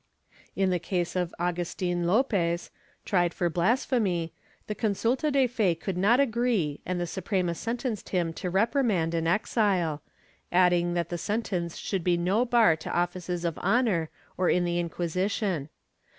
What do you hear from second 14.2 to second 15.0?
or in the